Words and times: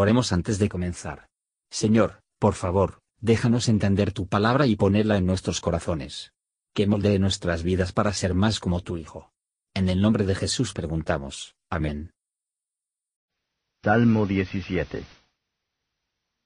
Oremos 0.00 0.32
antes 0.32 0.58
de 0.58 0.70
comenzar. 0.70 1.28
Señor, 1.70 2.22
por 2.38 2.54
favor, 2.54 3.02
déjanos 3.20 3.68
entender 3.68 4.14
tu 4.14 4.26
palabra 4.26 4.64
y 4.66 4.74
ponerla 4.74 5.18
en 5.18 5.26
nuestros 5.26 5.60
corazones. 5.60 6.32
Que 6.74 6.86
moldee 6.86 7.18
nuestras 7.18 7.62
vidas 7.62 7.92
para 7.92 8.14
ser 8.14 8.32
más 8.32 8.60
como 8.60 8.80
tu 8.80 8.96
Hijo. 8.96 9.30
En 9.74 9.90
el 9.90 10.00
nombre 10.00 10.24
de 10.24 10.34
Jesús 10.34 10.72
preguntamos. 10.72 11.54
Amén. 11.68 12.14
Salmo 13.84 14.24
17 14.24 15.04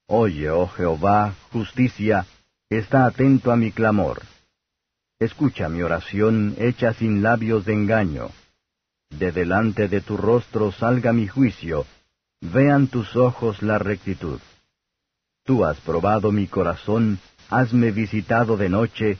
Oye, 0.07 0.49
oh 0.49 0.67
Jehová, 0.67 1.33
justicia, 1.53 2.25
está 2.69 3.05
atento 3.05 3.53
a 3.53 3.55
mi 3.55 3.71
clamor. 3.71 4.23
Escucha 5.17 5.69
mi 5.69 5.81
oración 5.81 6.55
hecha 6.57 6.91
sin 6.91 7.23
labios 7.23 7.63
de 7.63 7.71
engaño. 7.71 8.31
De 9.11 9.31
delante 9.31 9.87
de 9.87 10.01
tu 10.01 10.17
rostro 10.17 10.73
salga 10.73 11.13
mi 11.13 11.29
juicio, 11.29 11.85
vean 12.51 12.87
tus 12.87 13.15
ojos 13.15 13.61
la 13.61 13.77
rectitud. 13.77 14.39
Tú 15.43 15.63
has 15.65 15.79
probado 15.81 16.31
mi 16.31 16.47
corazón, 16.47 17.19
hasme 17.49 17.91
visitado 17.91 18.57
de 18.57 18.69
noche, 18.69 19.17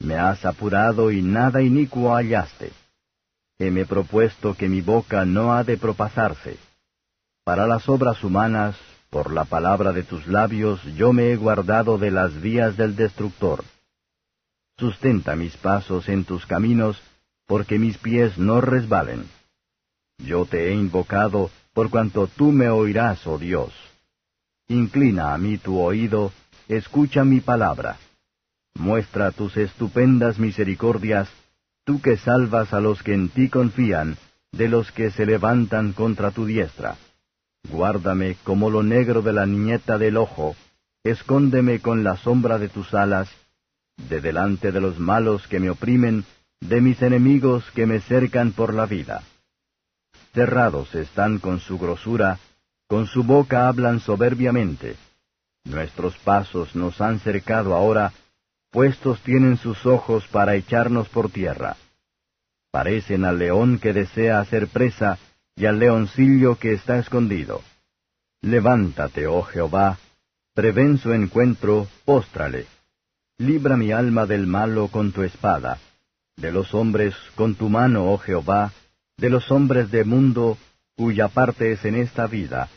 me 0.00 0.16
has 0.16 0.44
apurado 0.44 1.10
y 1.10 1.22
nada 1.22 1.62
inicuo 1.62 2.14
hallaste. 2.14 2.72
Heme 3.58 3.86
propuesto 3.86 4.54
que 4.54 4.68
mi 4.68 4.80
boca 4.80 5.24
no 5.24 5.52
ha 5.54 5.64
de 5.64 5.76
propasarse. 5.76 6.58
Para 7.44 7.66
las 7.66 7.88
obras 7.88 8.22
humanas, 8.22 8.76
por 9.10 9.32
la 9.32 9.44
palabra 9.44 9.92
de 9.92 10.02
tus 10.02 10.26
labios, 10.26 10.82
yo 10.94 11.12
me 11.12 11.32
he 11.32 11.36
guardado 11.36 11.98
de 11.98 12.10
las 12.10 12.40
vías 12.40 12.76
del 12.76 12.94
destructor. 12.94 13.64
Sustenta 14.76 15.34
mis 15.34 15.56
pasos 15.56 16.08
en 16.08 16.24
tus 16.24 16.46
caminos, 16.46 17.00
porque 17.46 17.78
mis 17.78 17.98
pies 17.98 18.38
no 18.38 18.60
resbalen. 18.60 19.28
Yo 20.18 20.44
te 20.44 20.68
he 20.68 20.74
invocado, 20.74 21.50
por 21.72 21.90
cuanto 21.90 22.26
tú 22.26 22.52
me 22.52 22.68
oirás, 22.68 23.26
oh 23.26 23.38
Dios. 23.38 23.72
Inclina 24.68 25.32
a 25.34 25.38
mí 25.38 25.58
tu 25.58 25.78
oído, 25.80 26.32
escucha 26.68 27.24
mi 27.24 27.40
palabra. 27.40 27.96
Muestra 28.74 29.32
tus 29.32 29.56
estupendas 29.56 30.38
misericordias, 30.38 31.28
tú 31.84 32.00
que 32.00 32.16
salvas 32.16 32.72
a 32.72 32.80
los 32.80 33.02
que 33.02 33.14
en 33.14 33.28
ti 33.30 33.48
confían, 33.48 34.16
de 34.52 34.68
los 34.68 34.92
que 34.92 35.10
se 35.10 35.26
levantan 35.26 35.92
contra 35.92 36.30
tu 36.30 36.46
diestra. 36.46 36.96
Guárdame 37.70 38.36
como 38.44 38.70
lo 38.70 38.82
negro 38.82 39.22
de 39.22 39.32
la 39.32 39.46
niñeta 39.46 39.98
del 39.98 40.16
ojo, 40.16 40.54
escóndeme 41.02 41.80
con 41.80 42.04
la 42.04 42.16
sombra 42.16 42.58
de 42.58 42.68
tus 42.68 42.94
alas, 42.94 43.28
de 44.08 44.20
delante 44.20 44.72
de 44.72 44.80
los 44.80 44.98
malos 44.98 45.46
que 45.48 45.60
me 45.60 45.70
oprimen, 45.70 46.24
de 46.60 46.80
mis 46.80 47.00
enemigos 47.02 47.64
que 47.72 47.86
me 47.86 48.00
cercan 48.00 48.52
por 48.52 48.74
la 48.74 48.86
vida. 48.86 49.22
Cerrados 50.38 50.94
están 50.94 51.40
con 51.40 51.58
su 51.58 51.78
grosura, 51.78 52.38
con 52.86 53.08
su 53.08 53.24
boca 53.24 53.66
hablan 53.66 53.98
soberbiamente. 53.98 54.94
Nuestros 55.64 56.16
pasos 56.18 56.76
nos 56.76 57.00
han 57.00 57.18
cercado 57.18 57.74
ahora, 57.74 58.12
puestos 58.70 59.20
tienen 59.22 59.56
sus 59.56 59.84
ojos 59.84 60.28
para 60.28 60.54
echarnos 60.54 61.08
por 61.08 61.28
tierra. 61.28 61.76
Parecen 62.70 63.24
al 63.24 63.40
león 63.40 63.80
que 63.80 63.92
desea 63.92 64.38
hacer 64.38 64.68
presa, 64.68 65.18
y 65.56 65.66
al 65.66 65.80
leoncillo 65.80 66.54
que 66.54 66.72
está 66.72 67.00
escondido. 67.00 67.60
Levántate, 68.40 69.26
oh 69.26 69.42
Jehová, 69.42 69.98
prevén 70.54 70.98
su 70.98 71.12
encuentro, 71.12 71.88
póstrale. 72.04 72.66
Libra 73.38 73.76
mi 73.76 73.90
alma 73.90 74.24
del 74.24 74.46
malo 74.46 74.86
con 74.86 75.10
tu 75.10 75.24
espada, 75.24 75.80
de 76.36 76.52
los 76.52 76.74
hombres 76.74 77.16
con 77.34 77.56
tu 77.56 77.68
mano, 77.68 78.12
oh 78.12 78.18
Jehová, 78.18 78.70
de 79.18 79.30
los 79.30 79.50
hombres 79.50 79.90
de 79.90 80.04
mundo, 80.04 80.56
cuya 80.96 81.28
parte 81.28 81.72
es 81.72 81.84
en 81.84 81.96
esta 81.96 82.26
vida, 82.26 82.70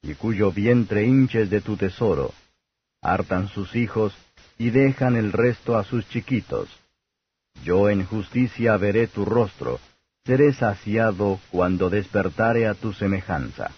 y 0.00 0.14
cuyo 0.14 0.52
vientre 0.52 1.04
hinches 1.04 1.50
de 1.50 1.60
tu 1.60 1.76
tesoro. 1.76 2.32
Hartan 3.02 3.48
sus 3.48 3.74
hijos, 3.74 4.14
y 4.56 4.70
dejan 4.70 5.16
el 5.16 5.32
resto 5.32 5.76
a 5.76 5.84
sus 5.84 6.08
chiquitos. 6.08 6.68
Yo 7.64 7.90
en 7.90 8.04
justicia 8.04 8.76
veré 8.76 9.08
tu 9.08 9.24
rostro, 9.24 9.80
seré 10.24 10.52
saciado 10.52 11.40
cuando 11.50 11.90
despertare 11.90 12.66
a 12.66 12.74
tu 12.74 12.92
semejanza. 12.92 13.72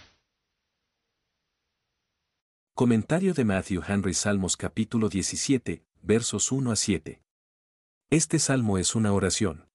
Comentario 2.75 3.35
de 3.35 3.45
Matthew 3.45 3.83
Henry 3.87 4.15
Salmos 4.15 4.57
capítulo 4.57 5.09
17, 5.09 5.83
versos 6.03 6.53
1 6.53 6.73
a 6.73 6.77
7. 6.77 7.23
Este 8.11 8.39
salmo 8.39 8.79
es 8.79 8.95
una 8.95 9.13
oración. 9.13 9.70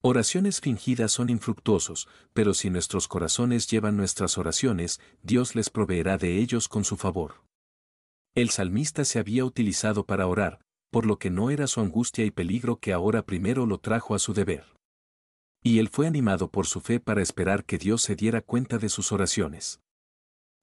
Oraciones 0.00 0.60
fingidas 0.60 1.10
son 1.10 1.28
infructuosos, 1.28 2.06
pero 2.32 2.54
si 2.54 2.70
nuestros 2.70 3.08
corazones 3.08 3.66
llevan 3.66 3.96
nuestras 3.96 4.38
oraciones, 4.38 5.00
Dios 5.22 5.56
les 5.56 5.70
proveerá 5.70 6.18
de 6.18 6.38
ellos 6.38 6.68
con 6.68 6.84
su 6.84 6.96
favor. 6.96 7.42
El 8.36 8.50
salmista 8.50 9.04
se 9.04 9.18
había 9.18 9.44
utilizado 9.44 10.06
para 10.06 10.28
orar, 10.28 10.60
por 10.92 11.04
lo 11.04 11.18
que 11.18 11.30
no 11.30 11.50
era 11.50 11.66
su 11.66 11.80
angustia 11.80 12.24
y 12.24 12.30
peligro 12.30 12.78
que 12.78 12.92
ahora 12.92 13.26
primero 13.26 13.66
lo 13.66 13.78
trajo 13.78 14.14
a 14.14 14.20
su 14.20 14.34
deber. 14.34 14.64
Y 15.64 15.80
él 15.80 15.88
fue 15.88 16.06
animado 16.06 16.48
por 16.48 16.68
su 16.68 16.80
fe 16.80 17.00
para 17.00 17.20
esperar 17.20 17.64
que 17.64 17.78
Dios 17.78 18.02
se 18.02 18.14
diera 18.14 18.40
cuenta 18.40 18.78
de 18.78 18.90
sus 18.90 19.10
oraciones. 19.10 19.80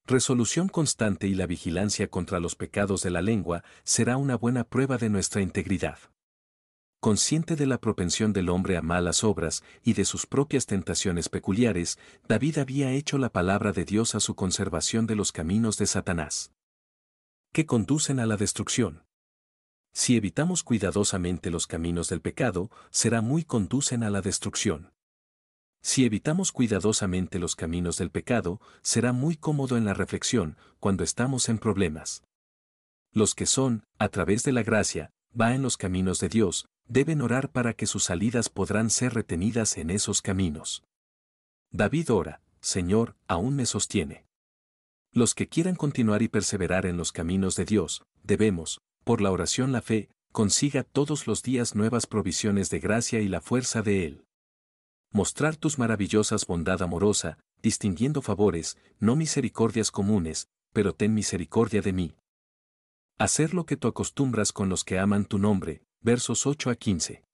Resolución 0.06 0.68
constante 0.68 1.26
y 1.26 1.34
la 1.34 1.46
vigilancia 1.46 2.08
contra 2.08 2.40
los 2.40 2.56
pecados 2.56 3.02
de 3.02 3.10
la 3.10 3.20
lengua 3.20 3.64
será 3.84 4.16
una 4.16 4.36
buena 4.36 4.64
prueba 4.64 4.96
de 4.96 5.10
nuestra 5.10 5.42
integridad. 5.42 5.98
Consciente 7.06 7.54
de 7.54 7.66
la 7.66 7.78
propensión 7.78 8.32
del 8.32 8.48
hombre 8.48 8.76
a 8.76 8.82
malas 8.82 9.22
obras 9.22 9.62
y 9.84 9.92
de 9.92 10.04
sus 10.04 10.26
propias 10.26 10.66
tentaciones 10.66 11.28
peculiares, 11.28 12.00
David 12.26 12.58
había 12.58 12.90
hecho 12.90 13.16
la 13.16 13.30
palabra 13.30 13.70
de 13.70 13.84
Dios 13.84 14.16
a 14.16 14.18
su 14.18 14.34
conservación 14.34 15.06
de 15.06 15.14
los 15.14 15.30
caminos 15.30 15.78
de 15.78 15.86
Satanás. 15.86 16.50
Que 17.52 17.64
conducen 17.64 18.18
a 18.18 18.26
la 18.26 18.36
destrucción. 18.36 19.04
Si 19.92 20.16
evitamos 20.16 20.64
cuidadosamente 20.64 21.52
los 21.52 21.68
caminos 21.68 22.08
del 22.08 22.20
pecado, 22.20 22.72
será 22.90 23.20
muy 23.20 23.44
conducen 23.44 24.02
a 24.02 24.10
la 24.10 24.20
destrucción. 24.20 24.92
Si 25.82 26.04
evitamos 26.04 26.50
cuidadosamente 26.50 27.38
los 27.38 27.54
caminos 27.54 27.98
del 27.98 28.10
pecado, 28.10 28.60
será 28.82 29.12
muy 29.12 29.36
cómodo 29.36 29.76
en 29.76 29.84
la 29.84 29.94
reflexión, 29.94 30.56
cuando 30.80 31.04
estamos 31.04 31.48
en 31.48 31.58
problemas. 31.58 32.24
Los 33.12 33.36
que 33.36 33.46
son, 33.46 33.84
a 33.96 34.08
través 34.08 34.42
de 34.42 34.50
la 34.50 34.64
gracia, 34.64 35.12
va 35.40 35.54
en 35.54 35.62
los 35.62 35.76
caminos 35.76 36.18
de 36.18 36.30
Dios, 36.30 36.66
deben 36.88 37.20
orar 37.20 37.50
para 37.50 37.74
que 37.74 37.86
sus 37.86 38.04
salidas 38.04 38.48
podrán 38.48 38.90
ser 38.90 39.14
retenidas 39.14 39.76
en 39.76 39.90
esos 39.90 40.22
caminos. 40.22 40.84
David 41.70 42.10
ora, 42.12 42.40
Señor, 42.60 43.16
aún 43.26 43.56
me 43.56 43.66
sostiene. 43.66 44.24
Los 45.12 45.34
que 45.34 45.48
quieran 45.48 45.76
continuar 45.76 46.22
y 46.22 46.28
perseverar 46.28 46.86
en 46.86 46.96
los 46.96 47.12
caminos 47.12 47.56
de 47.56 47.64
Dios, 47.64 48.02
debemos, 48.22 48.80
por 49.04 49.20
la 49.20 49.30
oración 49.30 49.72
la 49.72 49.82
fe, 49.82 50.10
consiga 50.32 50.82
todos 50.82 51.26
los 51.26 51.42
días 51.42 51.74
nuevas 51.74 52.06
provisiones 52.06 52.68
de 52.70 52.80
gracia 52.80 53.20
y 53.20 53.28
la 53.28 53.40
fuerza 53.40 53.82
de 53.82 54.04
Él. 54.04 54.24
Mostrar 55.12 55.56
tus 55.56 55.78
maravillosas 55.78 56.46
bondad 56.46 56.82
amorosa, 56.82 57.38
distinguiendo 57.62 58.20
favores, 58.20 58.76
no 58.98 59.16
misericordias 59.16 59.90
comunes, 59.90 60.48
pero 60.72 60.94
ten 60.94 61.14
misericordia 61.14 61.80
de 61.80 61.92
mí. 61.92 62.14
Hacer 63.16 63.54
lo 63.54 63.64
que 63.64 63.78
tú 63.78 63.88
acostumbras 63.88 64.52
con 64.52 64.68
los 64.68 64.84
que 64.84 64.98
aman 64.98 65.24
tu 65.24 65.38
nombre, 65.38 65.85
versos 66.06 66.46
8 66.46 66.70
a 66.70 66.76
15. 66.76 67.24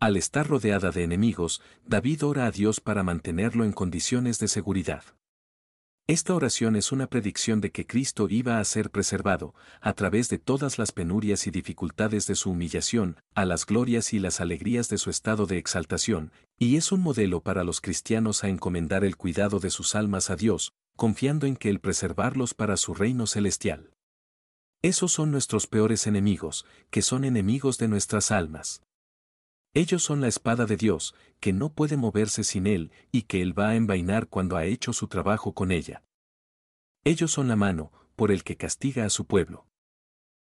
Al 0.00 0.16
estar 0.16 0.48
rodeada 0.48 0.90
de 0.90 1.04
enemigos, 1.04 1.62
David 1.86 2.24
ora 2.24 2.46
a 2.46 2.50
Dios 2.50 2.80
para 2.80 3.04
mantenerlo 3.04 3.64
en 3.64 3.70
condiciones 3.70 4.40
de 4.40 4.48
seguridad. 4.48 5.04
Esta 6.08 6.34
oración 6.34 6.74
es 6.74 6.90
una 6.90 7.06
predicción 7.06 7.60
de 7.60 7.70
que 7.70 7.86
Cristo 7.86 8.26
iba 8.28 8.58
a 8.58 8.64
ser 8.64 8.90
preservado, 8.90 9.54
a 9.80 9.92
través 9.92 10.28
de 10.28 10.38
todas 10.38 10.76
las 10.76 10.90
penurias 10.90 11.46
y 11.46 11.52
dificultades 11.52 12.26
de 12.26 12.34
su 12.34 12.50
humillación, 12.50 13.20
a 13.32 13.44
las 13.44 13.64
glorias 13.64 14.12
y 14.12 14.18
las 14.18 14.40
alegrías 14.40 14.88
de 14.88 14.98
su 14.98 15.08
estado 15.08 15.46
de 15.46 15.58
exaltación, 15.58 16.32
y 16.58 16.74
es 16.74 16.90
un 16.90 17.00
modelo 17.00 17.42
para 17.42 17.62
los 17.62 17.80
cristianos 17.80 18.42
a 18.42 18.48
encomendar 18.48 19.04
el 19.04 19.16
cuidado 19.16 19.60
de 19.60 19.70
sus 19.70 19.94
almas 19.94 20.30
a 20.30 20.34
Dios, 20.34 20.72
confiando 20.96 21.46
en 21.46 21.54
que 21.54 21.70
Él 21.70 21.78
preservarlos 21.78 22.54
para 22.54 22.76
su 22.76 22.92
reino 22.92 23.28
celestial. 23.28 23.93
Esos 24.84 25.12
son 25.12 25.30
nuestros 25.30 25.66
peores 25.66 26.06
enemigos, 26.06 26.66
que 26.90 27.00
son 27.00 27.24
enemigos 27.24 27.78
de 27.78 27.88
nuestras 27.88 28.30
almas. 28.30 28.82
Ellos 29.72 30.02
son 30.02 30.20
la 30.20 30.28
espada 30.28 30.66
de 30.66 30.76
Dios, 30.76 31.14
que 31.40 31.54
no 31.54 31.72
puede 31.72 31.96
moverse 31.96 32.44
sin 32.44 32.66
Él 32.66 32.92
y 33.10 33.22
que 33.22 33.40
Él 33.40 33.58
va 33.58 33.70
a 33.70 33.76
envainar 33.76 34.28
cuando 34.28 34.58
ha 34.58 34.66
hecho 34.66 34.92
su 34.92 35.08
trabajo 35.08 35.54
con 35.54 35.72
ella. 35.72 36.02
Ellos 37.02 37.32
son 37.32 37.48
la 37.48 37.56
mano, 37.56 37.92
por 38.14 38.30
el 38.30 38.44
que 38.44 38.58
castiga 38.58 39.06
a 39.06 39.08
su 39.08 39.24
pueblo. 39.24 39.66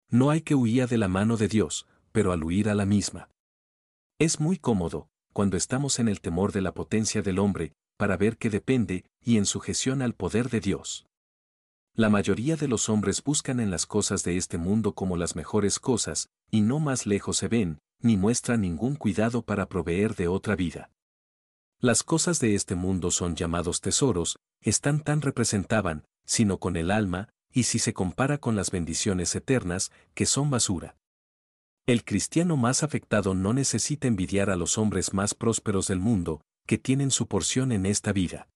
No 0.09 0.31
hay 0.31 0.43
que 0.43 0.55
huir 0.55 0.87
de 0.87 0.99
la 0.99 1.09
mano 1.09 1.37
de 1.37 1.49
Dios, 1.49 1.89
pero 2.13 2.31
al 2.31 2.45
huir 2.45 2.69
a 2.69 2.77
la 2.77 2.87
misma. 2.87 3.31
Es 4.21 4.39
muy 4.39 4.57
cómodo, 4.57 5.09
cuando 5.33 5.57
estamos 5.57 5.99
en 5.99 6.07
el 6.07 6.21
temor 6.21 6.53
de 6.53 6.63
la 6.63 6.75
potencia 6.75 7.23
del 7.23 7.41
hombre, 7.41 7.73
para 7.97 8.17
ver 8.17 8.37
que 8.37 8.51
depende 8.51 9.05
y 9.21 9.37
en 9.37 9.47
sujeción 9.47 10.01
al 10.01 10.15
poder 10.15 10.49
de 10.49 10.61
Dios. 10.61 11.08
La 11.99 12.11
mayoría 12.11 12.55
de 12.55 12.69
los 12.69 12.89
hombres 12.89 13.25
buscan 13.25 13.59
en 13.59 13.73
las 13.73 13.85
cosas 13.85 14.23
de 14.23 14.37
este 14.37 14.57
mundo 14.57 14.95
como 14.95 15.17
las 15.17 15.35
mejores 15.35 15.81
cosas, 15.81 16.29
y 16.49 16.61
no 16.61 16.79
más 16.79 17.07
lejos 17.07 17.39
se 17.39 17.49
ven, 17.49 17.81
ni 18.01 18.17
muestran 18.17 18.61
ningún 18.61 18.95
cuidado 18.95 19.43
para 19.43 19.69
proveer 19.69 20.15
de 20.15 20.29
otra 20.29 20.55
vida. 20.55 20.93
Las 21.81 22.05
cosas 22.05 22.39
de 22.39 22.55
este 22.55 22.77
mundo 22.77 23.11
son 23.11 23.35
llamados 23.35 23.81
tesoros, 23.81 24.39
están 24.61 25.01
tan 25.03 25.23
representaban, 25.23 26.05
sino 26.25 26.59
con 26.59 26.77
el 26.77 26.93
alma, 26.93 27.31
y 27.53 27.65
si 27.65 27.81
se 27.81 27.93
compara 27.93 28.39
con 28.39 28.55
las 28.55 28.71
bendiciones 28.71 29.35
eternas, 29.35 29.91
que 30.15 30.25
son 30.25 30.51
basura. 30.51 30.97
El 31.85 32.05
cristiano 32.05 32.57
más 32.57 32.85
afectado 32.85 33.35
no 33.35 33.53
necesita 33.55 34.07
envidiar 34.07 34.51
a 34.51 34.57
los 34.57 34.79
hombres 34.79 35.15
más 35.15 35.35
prósperos 35.35 35.89
del 35.89 35.99
mundo, 35.99 36.43
que 36.65 36.79
tienen 36.79 37.11
su 37.11 37.27
porción 37.27 37.73
en 37.73 37.87
esta 37.87 38.13
vida. 38.13 38.49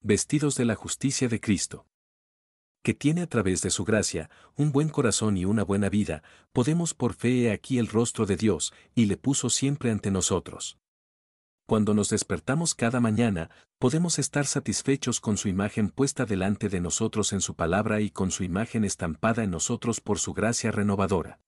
Vestidos 0.00 0.54
de 0.54 0.64
la 0.64 0.76
justicia 0.76 1.28
de 1.28 1.40
Cristo. 1.42 1.84
Que 2.84 2.92
tiene 2.92 3.22
a 3.22 3.26
través 3.26 3.62
de 3.62 3.70
su 3.70 3.82
gracia, 3.84 4.28
un 4.56 4.70
buen 4.70 4.90
corazón 4.90 5.38
y 5.38 5.46
una 5.46 5.64
buena 5.64 5.88
vida, 5.88 6.22
podemos 6.52 6.92
por 6.92 7.14
fe 7.14 7.50
aquí 7.50 7.78
el 7.78 7.88
rostro 7.88 8.26
de 8.26 8.36
Dios, 8.36 8.74
y 8.94 9.06
le 9.06 9.16
puso 9.16 9.48
siempre 9.48 9.90
ante 9.90 10.10
nosotros. 10.10 10.78
Cuando 11.66 11.94
nos 11.94 12.10
despertamos 12.10 12.74
cada 12.74 13.00
mañana, 13.00 13.48
podemos 13.78 14.18
estar 14.18 14.44
satisfechos 14.44 15.18
con 15.18 15.38
su 15.38 15.48
imagen 15.48 15.88
puesta 15.88 16.26
delante 16.26 16.68
de 16.68 16.82
nosotros 16.82 17.32
en 17.32 17.40
su 17.40 17.54
palabra 17.54 18.02
y 18.02 18.10
con 18.10 18.30
su 18.30 18.44
imagen 18.44 18.84
estampada 18.84 19.44
en 19.44 19.52
nosotros 19.52 20.02
por 20.02 20.18
su 20.18 20.34
gracia 20.34 20.70
renovadora. 20.70 21.40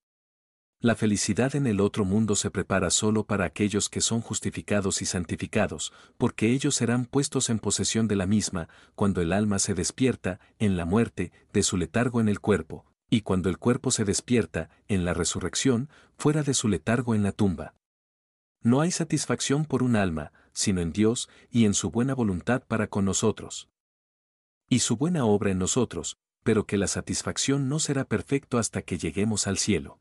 La 0.80 0.94
felicidad 0.94 1.56
en 1.56 1.66
el 1.66 1.80
otro 1.80 2.04
mundo 2.04 2.36
se 2.36 2.50
prepara 2.50 2.90
solo 2.90 3.24
para 3.24 3.46
aquellos 3.46 3.88
que 3.88 4.02
son 4.02 4.20
justificados 4.20 5.00
y 5.00 5.06
santificados, 5.06 5.92
porque 6.18 6.52
ellos 6.52 6.74
serán 6.74 7.06
puestos 7.06 7.48
en 7.48 7.58
posesión 7.58 8.08
de 8.08 8.16
la 8.16 8.26
misma, 8.26 8.68
cuando 8.94 9.22
el 9.22 9.32
alma 9.32 9.58
se 9.58 9.72
despierta, 9.72 10.38
en 10.58 10.76
la 10.76 10.84
muerte, 10.84 11.32
de 11.54 11.62
su 11.62 11.78
letargo 11.78 12.20
en 12.20 12.28
el 12.28 12.40
cuerpo, 12.40 12.84
y 13.08 13.22
cuando 13.22 13.48
el 13.48 13.56
cuerpo 13.56 13.90
se 13.90 14.04
despierta, 14.04 14.68
en 14.86 15.06
la 15.06 15.14
resurrección, 15.14 15.88
fuera 16.18 16.42
de 16.42 16.52
su 16.52 16.68
letargo 16.68 17.14
en 17.14 17.22
la 17.22 17.32
tumba. 17.32 17.74
No 18.62 18.82
hay 18.82 18.90
satisfacción 18.90 19.64
por 19.64 19.82
un 19.82 19.96
alma, 19.96 20.32
sino 20.52 20.82
en 20.82 20.92
Dios 20.92 21.30
y 21.50 21.64
en 21.64 21.72
su 21.72 21.90
buena 21.90 22.14
voluntad 22.14 22.62
para 22.66 22.88
con 22.88 23.06
nosotros. 23.06 23.70
Y 24.68 24.80
su 24.80 24.96
buena 24.96 25.24
obra 25.24 25.52
en 25.52 25.58
nosotros, 25.58 26.18
pero 26.42 26.66
que 26.66 26.76
la 26.76 26.86
satisfacción 26.86 27.68
no 27.68 27.78
será 27.78 28.04
perfecto 28.04 28.58
hasta 28.58 28.82
que 28.82 28.98
lleguemos 28.98 29.46
al 29.46 29.56
cielo. 29.56 30.00